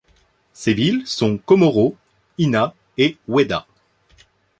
[0.53, 1.95] Ces villes sont Komoro,
[2.39, 3.67] Ina et Ueda.